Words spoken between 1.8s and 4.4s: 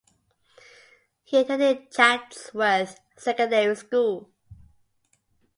Chatsworth Secondary School.